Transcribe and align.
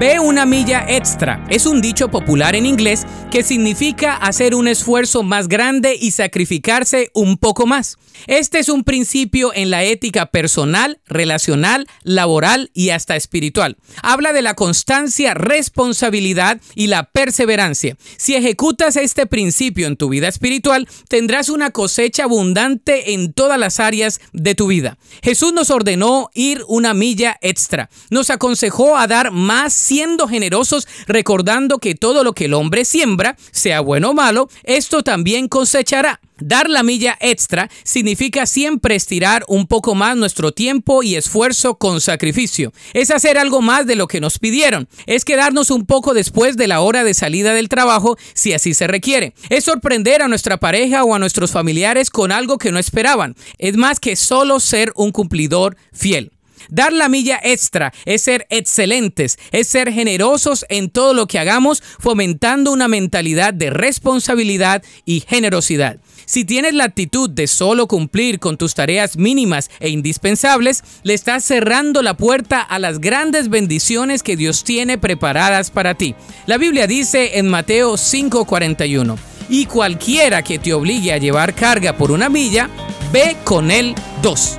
Ve 0.00 0.18
una 0.18 0.46
milla 0.46 0.86
extra. 0.88 1.44
Es 1.50 1.66
un 1.66 1.82
dicho 1.82 2.10
popular 2.10 2.56
en 2.56 2.64
inglés 2.64 3.06
que 3.30 3.42
significa 3.42 4.16
hacer 4.16 4.54
un 4.54 4.66
esfuerzo 4.66 5.22
más 5.22 5.46
grande 5.46 5.94
y 5.94 6.12
sacrificarse 6.12 7.10
un 7.12 7.36
poco 7.36 7.66
más. 7.66 7.98
Este 8.26 8.58
es 8.58 8.70
un 8.70 8.84
principio 8.84 9.52
en 9.54 9.68
la 9.68 9.84
ética 9.84 10.26
personal, 10.26 11.00
relacional, 11.06 11.86
laboral 12.02 12.70
y 12.72 12.90
hasta 12.90 13.14
espiritual. 13.14 13.76
Habla 14.02 14.32
de 14.32 14.40
la 14.40 14.54
constancia, 14.54 15.34
responsabilidad 15.34 16.60
y 16.74 16.86
la 16.86 17.10
perseverancia. 17.10 17.96
Si 18.16 18.34
ejecutas 18.34 18.96
este 18.96 19.26
principio 19.26 19.86
en 19.86 19.96
tu 19.96 20.08
vida 20.08 20.28
espiritual, 20.28 20.88
tendrás 21.08 21.50
una 21.50 21.72
cosecha 21.72 22.24
abundante 22.24 23.12
en 23.12 23.34
todas 23.34 23.58
las 23.58 23.80
áreas 23.80 24.20
de 24.32 24.54
tu 24.54 24.66
vida. 24.66 24.96
Jesús 25.22 25.52
nos 25.52 25.70
ordenó 25.70 26.30
ir 26.34 26.64
una 26.68 26.94
milla 26.94 27.36
extra. 27.42 27.90
Nos 28.10 28.30
aconsejó 28.30 28.96
a 28.96 29.06
dar 29.06 29.30
más 29.30 29.89
siendo 29.90 30.28
generosos, 30.28 30.86
recordando 31.08 31.78
que 31.78 31.96
todo 31.96 32.22
lo 32.22 32.32
que 32.32 32.44
el 32.44 32.54
hombre 32.54 32.84
siembra, 32.84 33.36
sea 33.50 33.80
bueno 33.80 34.10
o 34.10 34.14
malo, 34.14 34.48
esto 34.62 35.02
también 35.02 35.48
cosechará. 35.48 36.20
Dar 36.38 36.70
la 36.70 36.84
milla 36.84 37.18
extra 37.20 37.68
significa 37.82 38.46
siempre 38.46 38.94
estirar 38.94 39.44
un 39.48 39.66
poco 39.66 39.96
más 39.96 40.16
nuestro 40.16 40.52
tiempo 40.52 41.02
y 41.02 41.16
esfuerzo 41.16 41.74
con 41.74 42.00
sacrificio. 42.00 42.72
Es 42.94 43.10
hacer 43.10 43.36
algo 43.36 43.62
más 43.62 43.84
de 43.84 43.96
lo 43.96 44.06
que 44.06 44.20
nos 44.20 44.38
pidieron. 44.38 44.88
Es 45.06 45.24
quedarnos 45.24 45.72
un 45.72 45.84
poco 45.84 46.14
después 46.14 46.56
de 46.56 46.68
la 46.68 46.82
hora 46.82 47.02
de 47.02 47.12
salida 47.12 47.52
del 47.52 47.68
trabajo 47.68 48.16
si 48.32 48.52
así 48.52 48.74
se 48.74 48.86
requiere. 48.86 49.34
Es 49.48 49.64
sorprender 49.64 50.22
a 50.22 50.28
nuestra 50.28 50.58
pareja 50.58 51.02
o 51.02 51.16
a 51.16 51.18
nuestros 51.18 51.50
familiares 51.50 52.10
con 52.10 52.30
algo 52.30 52.58
que 52.58 52.70
no 52.70 52.78
esperaban. 52.78 53.34
Es 53.58 53.76
más 53.76 53.98
que 53.98 54.14
solo 54.14 54.60
ser 54.60 54.92
un 54.94 55.10
cumplidor 55.10 55.76
fiel. 55.92 56.30
Dar 56.68 56.92
la 56.92 57.08
milla 57.08 57.40
extra 57.42 57.92
es 58.04 58.22
ser 58.22 58.46
excelentes, 58.50 59.38
es 59.52 59.68
ser 59.68 59.92
generosos 59.92 60.64
en 60.68 60.90
todo 60.90 61.14
lo 61.14 61.26
que 61.26 61.38
hagamos, 61.38 61.82
fomentando 61.98 62.72
una 62.72 62.88
mentalidad 62.88 63.54
de 63.54 63.70
responsabilidad 63.70 64.82
y 65.04 65.20
generosidad. 65.26 65.98
Si 66.26 66.44
tienes 66.44 66.74
la 66.74 66.84
actitud 66.84 67.28
de 67.28 67.46
solo 67.46 67.88
cumplir 67.88 68.38
con 68.38 68.56
tus 68.56 68.74
tareas 68.74 69.16
mínimas 69.16 69.70
e 69.80 69.88
indispensables, 69.88 70.84
le 71.02 71.14
estás 71.14 71.44
cerrando 71.44 72.02
la 72.02 72.16
puerta 72.16 72.60
a 72.60 72.78
las 72.78 73.00
grandes 73.00 73.48
bendiciones 73.48 74.22
que 74.22 74.36
Dios 74.36 74.62
tiene 74.62 74.98
preparadas 74.98 75.70
para 75.70 75.94
ti. 75.94 76.14
La 76.46 76.56
Biblia 76.56 76.86
dice 76.86 77.38
en 77.38 77.48
Mateo 77.48 77.96
5:41, 77.96 79.18
y 79.48 79.66
cualquiera 79.66 80.42
que 80.42 80.58
te 80.58 80.72
obligue 80.72 81.12
a 81.12 81.18
llevar 81.18 81.54
carga 81.54 81.96
por 81.96 82.12
una 82.12 82.28
milla, 82.28 82.70
ve 83.12 83.36
con 83.44 83.70
él 83.70 83.94
dos. 84.22 84.58